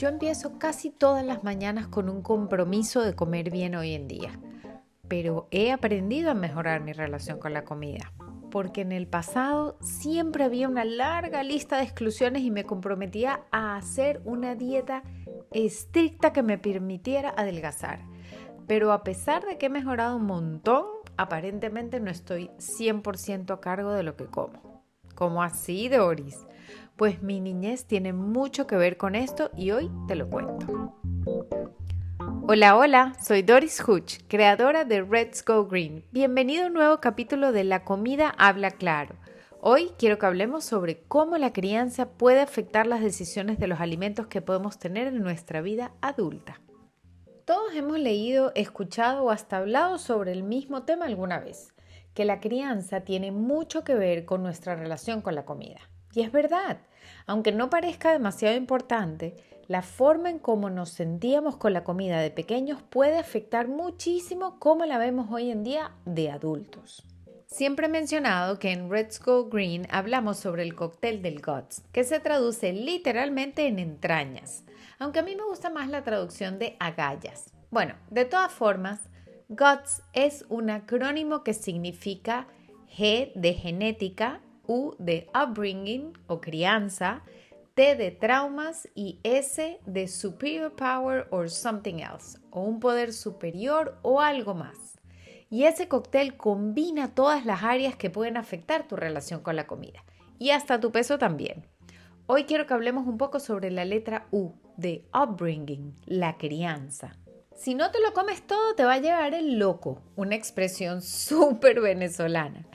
Yo 0.00 0.08
empiezo 0.08 0.58
casi 0.58 0.88
todas 0.88 1.26
las 1.26 1.44
mañanas 1.44 1.86
con 1.86 2.08
un 2.08 2.22
compromiso 2.22 3.02
de 3.02 3.14
comer 3.14 3.50
bien 3.50 3.74
hoy 3.74 3.92
en 3.92 4.08
día, 4.08 4.40
pero 5.08 5.46
he 5.50 5.72
aprendido 5.72 6.30
a 6.30 6.34
mejorar 6.34 6.80
mi 6.80 6.94
relación 6.94 7.38
con 7.38 7.52
la 7.52 7.66
comida, 7.66 8.10
porque 8.50 8.80
en 8.80 8.92
el 8.92 9.06
pasado 9.06 9.76
siempre 9.82 10.44
había 10.44 10.70
una 10.70 10.86
larga 10.86 11.42
lista 11.42 11.76
de 11.76 11.82
exclusiones 11.82 12.40
y 12.40 12.50
me 12.50 12.64
comprometía 12.64 13.42
a 13.50 13.76
hacer 13.76 14.22
una 14.24 14.54
dieta 14.54 15.02
estricta 15.50 16.32
que 16.32 16.42
me 16.42 16.56
permitiera 16.56 17.34
adelgazar. 17.36 18.00
Pero 18.66 18.92
a 18.92 19.04
pesar 19.04 19.44
de 19.44 19.58
que 19.58 19.66
he 19.66 19.68
mejorado 19.68 20.16
un 20.16 20.24
montón, 20.24 20.86
aparentemente 21.18 22.00
no 22.00 22.10
estoy 22.10 22.48
100% 22.56 23.52
a 23.52 23.60
cargo 23.60 23.92
de 23.92 24.04
lo 24.04 24.16
que 24.16 24.24
como. 24.24 24.82
¿Cómo 25.14 25.42
así, 25.42 25.90
Doris? 25.90 26.38
Pues 27.00 27.22
mi 27.22 27.40
niñez 27.40 27.86
tiene 27.86 28.12
mucho 28.12 28.66
que 28.66 28.76
ver 28.76 28.98
con 28.98 29.14
esto 29.14 29.50
y 29.56 29.70
hoy 29.70 29.90
te 30.06 30.14
lo 30.14 30.28
cuento. 30.28 30.98
Hola, 32.46 32.76
hola, 32.76 33.14
soy 33.24 33.40
Doris 33.40 33.82
Hutch, 33.88 34.18
creadora 34.28 34.84
de 34.84 35.00
Let's 35.00 35.42
Go 35.42 35.64
Green. 35.64 36.04
Bienvenido 36.12 36.64
a 36.64 36.66
un 36.66 36.74
nuevo 36.74 37.00
capítulo 37.00 37.52
de 37.52 37.64
La 37.64 37.84
comida 37.84 38.34
habla 38.36 38.72
claro. 38.72 39.14
Hoy 39.62 39.92
quiero 39.96 40.18
que 40.18 40.26
hablemos 40.26 40.64
sobre 40.64 41.00
cómo 41.04 41.38
la 41.38 41.54
crianza 41.54 42.10
puede 42.10 42.40
afectar 42.40 42.86
las 42.86 43.00
decisiones 43.00 43.58
de 43.58 43.68
los 43.68 43.80
alimentos 43.80 44.26
que 44.26 44.42
podemos 44.42 44.78
tener 44.78 45.06
en 45.06 45.22
nuestra 45.22 45.62
vida 45.62 45.92
adulta. 46.02 46.60
Todos 47.46 47.74
hemos 47.74 47.98
leído, 47.98 48.52
escuchado 48.54 49.24
o 49.24 49.30
hasta 49.30 49.56
hablado 49.56 49.96
sobre 49.96 50.32
el 50.32 50.42
mismo 50.42 50.82
tema 50.82 51.06
alguna 51.06 51.40
vez, 51.40 51.72
que 52.12 52.26
la 52.26 52.40
crianza 52.40 53.04
tiene 53.04 53.32
mucho 53.32 53.84
que 53.84 53.94
ver 53.94 54.26
con 54.26 54.42
nuestra 54.42 54.76
relación 54.76 55.22
con 55.22 55.34
la 55.34 55.46
comida. 55.46 55.80
Y 56.12 56.22
es 56.22 56.32
verdad, 56.32 56.78
aunque 57.26 57.52
no 57.52 57.70
parezca 57.70 58.12
demasiado 58.12 58.56
importante, 58.56 59.36
la 59.68 59.82
forma 59.82 60.30
en 60.30 60.40
cómo 60.40 60.68
nos 60.68 60.90
sentíamos 60.90 61.56
con 61.56 61.72
la 61.72 61.84
comida 61.84 62.18
de 62.18 62.32
pequeños 62.32 62.82
puede 62.82 63.18
afectar 63.18 63.68
muchísimo 63.68 64.58
cómo 64.58 64.84
la 64.84 64.98
vemos 64.98 65.28
hoy 65.30 65.50
en 65.50 65.62
día 65.62 65.92
de 66.04 66.30
adultos. 66.30 67.06
Siempre 67.46 67.86
he 67.86 67.88
mencionado 67.90 68.58
que 68.58 68.72
en 68.72 68.90
Red 68.90 69.12
Go 69.24 69.48
Green 69.48 69.86
hablamos 69.90 70.38
sobre 70.38 70.62
el 70.62 70.74
cóctel 70.74 71.20
del 71.22 71.40
guts, 71.40 71.82
que 71.92 72.04
se 72.04 72.20
traduce 72.20 72.72
literalmente 72.72 73.66
en 73.66 73.78
entrañas, 73.78 74.64
aunque 74.98 75.20
a 75.20 75.22
mí 75.22 75.34
me 75.36 75.44
gusta 75.44 75.70
más 75.70 75.88
la 75.88 76.02
traducción 76.02 76.58
de 76.58 76.76
agallas. 76.78 77.52
Bueno, 77.70 77.94
de 78.10 78.24
todas 78.24 78.52
formas, 78.52 79.08
GUTS 79.48 80.02
es 80.12 80.44
un 80.48 80.70
acrónimo 80.70 81.42
que 81.42 81.54
significa 81.54 82.46
G 82.96 83.32
de 83.34 83.54
genética, 83.54 84.40
U 84.66 84.94
de 84.98 85.28
upbringing 85.34 86.12
o 86.26 86.40
crianza, 86.40 87.22
T 87.74 87.96
de 87.96 88.10
traumas 88.10 88.88
y 88.94 89.20
S 89.22 89.80
de 89.86 90.08
superior 90.08 90.74
power 90.74 91.26
or 91.30 91.48
something 91.48 92.00
else, 92.00 92.38
o 92.50 92.62
un 92.62 92.80
poder 92.80 93.12
superior 93.12 93.98
o 94.02 94.20
algo 94.20 94.54
más. 94.54 94.98
Y 95.48 95.64
ese 95.64 95.88
cóctel 95.88 96.36
combina 96.36 97.14
todas 97.14 97.44
las 97.44 97.62
áreas 97.62 97.96
que 97.96 98.10
pueden 98.10 98.36
afectar 98.36 98.86
tu 98.86 98.96
relación 98.96 99.40
con 99.40 99.56
la 99.56 99.66
comida 99.66 100.04
y 100.38 100.50
hasta 100.50 100.80
tu 100.80 100.90
peso 100.90 101.18
también. 101.18 101.66
Hoy 102.26 102.44
quiero 102.44 102.66
que 102.66 102.74
hablemos 102.74 103.06
un 103.06 103.18
poco 103.18 103.40
sobre 103.40 103.70
la 103.70 103.84
letra 103.84 104.26
U 104.30 104.52
de 104.76 105.04
upbringing, 105.12 105.96
la 106.06 106.38
crianza. 106.38 107.16
Si 107.54 107.74
no 107.74 107.90
te 107.90 108.00
lo 108.00 108.14
comes 108.14 108.46
todo, 108.46 108.74
te 108.74 108.84
va 108.84 108.94
a 108.94 109.00
llevar 109.00 109.34
el 109.34 109.58
loco, 109.58 110.02
una 110.16 110.34
expresión 110.34 111.02
súper 111.02 111.80
venezolana. 111.80 112.66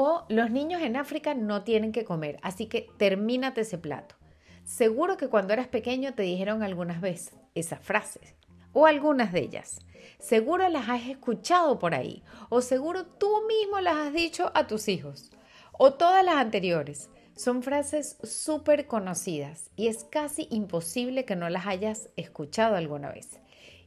O 0.00 0.24
los 0.28 0.52
niños 0.52 0.80
en 0.82 0.94
África 0.94 1.34
no 1.34 1.64
tienen 1.64 1.90
que 1.90 2.04
comer, 2.04 2.38
así 2.42 2.66
que 2.66 2.86
termínate 2.98 3.62
ese 3.62 3.78
plato. 3.78 4.14
Seguro 4.62 5.16
que 5.16 5.26
cuando 5.26 5.52
eras 5.52 5.66
pequeño 5.66 6.14
te 6.14 6.22
dijeron 6.22 6.62
algunas 6.62 7.00
veces 7.00 7.34
esas 7.56 7.80
frases 7.80 8.36
o 8.72 8.86
algunas 8.86 9.32
de 9.32 9.40
ellas. 9.40 9.80
Seguro 10.20 10.68
las 10.68 10.88
has 10.88 11.08
escuchado 11.08 11.80
por 11.80 11.96
ahí 11.96 12.22
o 12.48 12.60
seguro 12.60 13.06
tú 13.06 13.28
mismo 13.48 13.80
las 13.80 13.96
has 13.96 14.12
dicho 14.12 14.52
a 14.54 14.68
tus 14.68 14.86
hijos 14.86 15.32
o 15.72 15.94
todas 15.94 16.24
las 16.24 16.36
anteriores. 16.36 17.10
Son 17.34 17.64
frases 17.64 18.18
súper 18.22 18.86
conocidas 18.86 19.72
y 19.74 19.88
es 19.88 20.04
casi 20.04 20.46
imposible 20.52 21.24
que 21.24 21.34
no 21.34 21.50
las 21.50 21.66
hayas 21.66 22.10
escuchado 22.14 22.76
alguna 22.76 23.10
vez. 23.10 23.40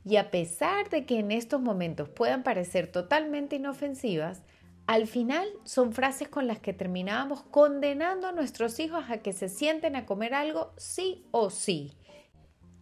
Y 0.04 0.18
a 0.18 0.30
pesar 0.30 0.90
de 0.90 1.06
que 1.06 1.20
en 1.20 1.32
estos 1.32 1.62
momentos 1.62 2.10
puedan 2.10 2.44
parecer 2.44 2.92
totalmente 2.92 3.56
inofensivas, 3.56 4.42
al 4.92 5.08
final 5.08 5.48
son 5.64 5.94
frases 5.94 6.28
con 6.28 6.48
las 6.48 6.60
que 6.60 6.74
terminábamos 6.74 7.44
condenando 7.44 8.28
a 8.28 8.34
nuestros 8.34 8.78
hijos 8.82 9.06
a 9.08 9.20
que 9.20 9.32
se 9.32 9.48
sienten 9.48 9.96
a 9.96 10.06
comer 10.06 10.34
algo 10.34 10.74
sí 10.76 11.26
o 11.32 11.50
sí. 11.50 11.94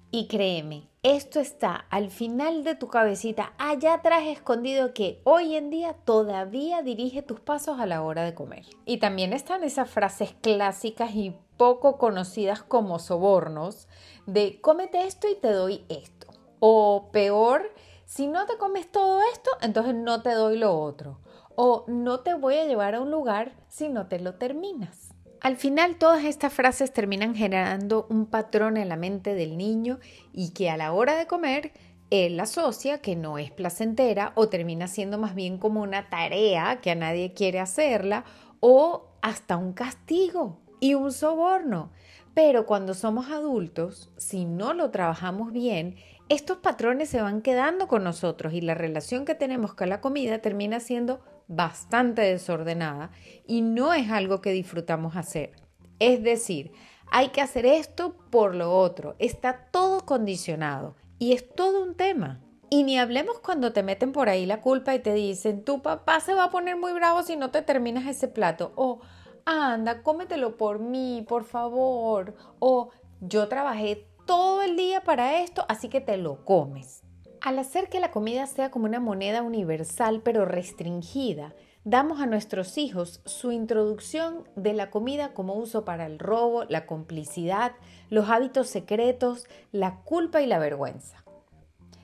Y 0.10 0.28
créeme, 0.28 0.90
esto 1.04 1.40
está 1.40 1.86
al 1.92 2.10
final 2.10 2.64
de 2.64 2.74
tu 2.74 2.88
cabecita, 2.88 3.54
allá 3.60 3.94
atrás 3.94 4.24
escondido 4.26 4.92
que 4.92 5.22
hoy 5.24 5.56
en 5.56 5.70
día 5.70 5.94
todavía 6.04 6.82
dirige 6.82 7.22
tus 7.22 7.42
pasos 7.42 7.80
a 7.80 7.86
la 7.86 8.02
hora 8.02 8.24
de 8.24 8.34
comer. 8.34 8.66
Y 8.86 8.98
también 8.98 9.32
están 9.32 9.64
esas 9.64 9.88
frases 9.88 10.34
clásicas 10.42 11.14
y 11.14 11.36
poco 11.58 12.00
conocidas 12.00 12.64
como 12.64 12.98
sobornos 12.98 13.88
de 14.26 14.60
cómete 14.62 15.04
esto 15.04 15.28
y 15.30 15.36
te 15.36 15.52
doy 15.52 15.86
esto. 15.90 16.26
O 16.60 17.12
peor, 17.12 17.72
si 18.06 18.26
no 18.26 18.48
te 18.48 18.58
comes 18.58 18.92
todo 18.92 19.22
esto, 19.32 19.52
entonces 19.62 19.94
no 19.94 20.24
te 20.24 20.32
doy 20.32 20.58
lo 20.58 20.76
otro. 20.76 21.20
O 21.62 21.84
no 21.90 22.22
te 22.22 22.36
voy 22.36 22.56
a 22.56 22.64
llevar 22.64 22.96
a 22.96 23.02
un 23.02 23.12
lugar 23.12 23.52
si 23.68 23.90
no 23.90 24.08
te 24.08 24.18
lo 24.18 24.36
terminas. 24.36 25.14
Al 25.42 25.58
final 25.58 25.98
todas 25.98 26.24
estas 26.24 26.54
frases 26.54 26.94
terminan 26.94 27.36
generando 27.36 28.08
un 28.10 28.28
patrón 28.28 28.78
en 28.78 28.88
la 28.88 28.96
mente 28.96 29.34
del 29.34 29.58
niño 29.58 30.00
y 30.32 30.52
que 30.52 30.70
a 30.70 30.78
la 30.78 30.94
hora 30.94 31.18
de 31.18 31.28
comer 31.28 31.74
él 32.12 32.40
asocia 32.40 33.02
que 33.02 33.18
no 33.18 33.38
es 33.38 33.52
placentera 33.52 34.32
o 34.36 34.48
termina 34.48 34.88
siendo 34.88 35.18
más 35.18 35.36
bien 35.36 35.58
como 35.58 35.82
una 35.82 36.10
tarea 36.10 36.80
que 36.80 36.92
a 36.92 36.96
nadie 36.96 37.34
quiere 37.34 37.60
hacerla 37.60 38.24
o 38.62 39.10
hasta 39.22 39.58
un 39.58 39.74
castigo 39.74 40.62
y 40.80 40.94
un 40.94 41.12
soborno. 41.12 41.92
Pero 42.34 42.66
cuando 42.66 42.94
somos 42.94 43.32
adultos, 43.32 44.14
si 44.16 44.46
no 44.46 44.74
lo 44.74 44.92
trabajamos 44.92 45.52
bien, 45.52 45.98
estos 46.30 46.60
patrones 46.60 47.10
se 47.10 47.22
van 47.22 47.42
quedando 47.42 47.90
con 47.90 48.06
nosotros 48.06 48.54
y 48.54 48.62
la 48.62 48.76
relación 48.76 49.26
que 49.26 49.36
tenemos 49.36 49.74
con 49.74 49.90
la 49.90 50.00
comida 50.00 50.40
termina 50.40 50.80
siendo 50.80 51.20
bastante 51.50 52.22
desordenada 52.22 53.12
y 53.46 53.62
no 53.62 53.94
es 53.94 54.10
algo 54.10 54.40
que 54.40 54.52
disfrutamos 54.52 55.18
hacer. 55.18 55.52
Es 56.00 56.24
decir, 56.24 56.72
hay 57.12 57.30
que 57.30 57.42
hacer 57.42 57.66
esto 57.66 58.16
por 58.30 58.56
lo 58.56 58.78
otro. 58.78 59.16
Está 59.20 59.68
todo 59.72 60.06
condicionado 60.06 60.96
y 61.18 61.34
es 61.34 61.54
todo 61.54 61.84
un 61.84 61.96
tema. 61.96 62.40
Y 62.70 62.84
ni 62.84 63.00
hablemos 63.00 63.40
cuando 63.40 63.74
te 63.74 63.82
meten 63.82 64.12
por 64.12 64.30
ahí 64.30 64.46
la 64.46 64.62
culpa 64.62 64.94
y 64.94 65.00
te 65.00 65.14
dicen, 65.14 65.66
tu 65.66 65.82
papá 65.82 66.20
se 66.20 66.36
va 66.36 66.46
a 66.46 66.52
poner 66.52 66.78
muy 66.78 66.94
bravo 66.94 67.24
si 67.24 67.36
no 67.36 67.50
te 67.50 67.64
terminas 67.64 68.06
ese 68.06 68.28
plato. 68.28 68.72
O, 68.76 69.02
anda, 69.44 70.04
cómetelo 70.04 70.56
por 70.56 70.78
mí, 70.78 71.26
por 71.28 71.46
favor. 71.46 72.36
O, 72.60 72.92
yo 73.22 73.48
trabajé 73.48 74.08
todo 74.28 74.62
el 74.62 74.78
día 74.78 75.02
para 75.02 75.42
esto, 75.42 75.66
así 75.68 75.90
que 75.90 76.00
te 76.00 76.18
lo 76.18 76.46
comes. 76.46 77.02
Al 77.42 77.58
hacer 77.58 77.88
que 77.88 78.02
la 78.02 78.12
comida 78.12 78.46
sea 78.48 78.70
como 78.70 78.86
una 78.86 79.00
moneda 79.00 79.44
universal 79.44 80.22
pero 80.24 80.44
restringida, 80.44 81.54
damos 81.86 82.20
a 82.20 82.26
nuestros 82.26 82.78
hijos 82.78 83.22
su 83.26 83.54
introducción 83.54 84.44
de 84.58 84.74
la 84.74 84.90
comida 84.90 85.34
como 85.34 85.54
uso 85.54 85.86
para 85.86 86.06
el 86.06 86.20
robo, 86.20 86.66
la 86.66 86.86
complicidad, 86.86 87.72
los 88.10 88.30
hábitos 88.30 88.68
secretos, 88.68 89.48
la 89.72 90.02
culpa 90.02 90.42
y 90.42 90.48
la 90.48 90.60
vergüenza. 90.60 91.24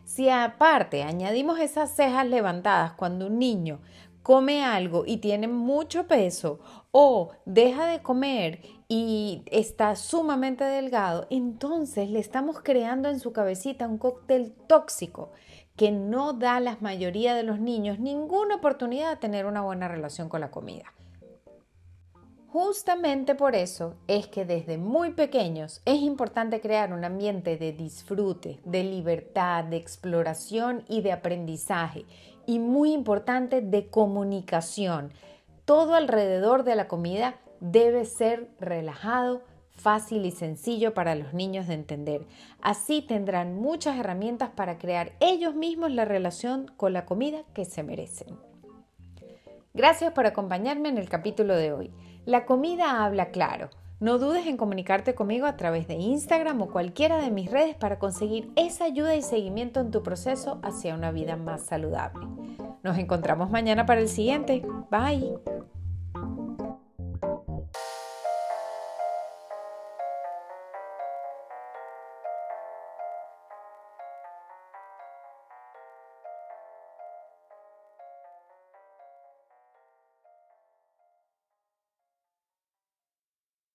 Si 0.06 0.29
aparte 0.29 1.03
añadimos 1.03 1.59
esas 1.59 1.94
cejas 1.94 2.25
levantadas 2.25 2.94
cuando 2.94 3.28
un 3.28 3.38
niño 3.38 3.81
come 4.24 4.63
algo 4.63 5.04
y 5.06 5.18
tiene 5.18 5.50
mucho 5.50 6.07
peso 6.07 6.60
o 6.97 7.31
deja 7.44 7.88
de 7.88 8.01
comer 8.01 8.62
y 8.88 9.44
está 9.47 9.97
sumamente 9.97 10.63
delgado, 10.63 11.27
entonces 11.30 12.09
le 12.09 12.19
estamos 12.19 12.62
creando 12.62 13.09
en 13.09 13.19
su 13.19 13.33
cabecita 13.33 13.86
un 13.86 13.97
cóctel 13.97 14.53
tóxico 14.65 15.33
que 15.75 15.92
no 15.92 16.31
da 16.31 16.56
a 16.56 16.62
la 16.62 16.77
mayoría 16.80 17.36
de 17.36 17.44
los 17.44 17.59
niños 17.59 18.00
ninguna 18.00 18.56
oportunidad 18.56 19.09
de 19.09 19.18
tener 19.18 19.45
una 19.45 19.62
buena 19.62 19.89
relación 19.89 20.30
con 20.30 20.39
la 20.39 20.51
comida. 20.51 20.94
Justamente 22.47 23.36
por 23.36 23.56
eso 23.56 23.95
es 24.07 24.27
que 24.27 24.45
desde 24.45 24.77
muy 24.77 25.12
pequeños 25.12 25.81
es 25.83 26.00
importante 26.00 26.62
crear 26.62 26.94
un 26.94 27.03
ambiente 27.03 27.57
de 27.57 27.74
disfrute, 27.74 28.62
de 28.63 28.86
libertad, 28.86 29.65
de 29.65 29.75
exploración 29.75 30.86
y 30.88 31.01
de 31.01 31.12
aprendizaje 31.12 32.06
y 32.45 32.59
muy 32.59 32.94
importante 32.94 33.59
de 33.59 33.89
comunicación. 33.89 35.12
Todo 35.65 35.95
alrededor 35.95 36.63
de 36.63 36.75
la 36.75 36.88
comida 36.88 37.35
debe 37.59 38.06
ser 38.06 38.50
relajado, 38.59 39.41
fácil 39.71 40.25
y 40.25 40.31
sencillo 40.31 40.94
para 40.94 41.15
los 41.15 41.33
niños 41.33 41.67
de 41.67 41.73
entender. 41.73 42.27
Así 42.62 43.01
tendrán 43.01 43.56
muchas 43.56 43.97
herramientas 43.97 44.51
para 44.51 44.77
crear 44.77 45.13
ellos 45.19 45.56
mismos 45.56 45.91
la 45.91 46.06
relación 46.06 46.71
con 46.77 46.94
la 46.94 47.06
comida 47.06 47.44
que 47.53 47.65
se 47.65 47.81
merecen. 47.81 48.39
Gracias 49.73 50.13
por 50.13 50.27
acompañarme 50.27 50.89
en 50.89 51.00
el 51.00 51.09
capítulo 51.09 51.56
de 51.56 51.73
hoy. 51.73 51.91
La 52.25 52.45
comida 52.45 53.03
habla 53.03 53.29
claro. 53.31 53.69
No 54.00 54.18
dudes 54.18 54.45
en 54.45 54.57
comunicarte 54.57 55.15
conmigo 55.15 55.45
a 55.45 55.56
través 55.56 55.88
de 55.88 55.95
Instagram 55.95 56.62
o 56.62 56.69
cualquiera 56.69 57.21
de 57.21 57.31
mis 57.31 57.50
redes 57.50 57.75
para 57.75 57.97
conseguir 57.97 58.51
esa 58.56 58.86
ayuda 58.86 59.15
y 59.15 59.21
seguimiento 59.21 59.80
en 59.80 59.92
tu 59.92 60.03
proceso 60.03 60.59
hacia 60.63 60.95
una 60.95 61.12
vida 61.12 61.38
más 61.38 61.63
saludable. 61.63 62.27
Nos 62.83 62.97
encontramos 62.97 63.50
mañana 63.50 63.86
para 63.86 64.01
el 64.01 64.09
siguiente. 64.09 64.63
Bye. 64.92 65.39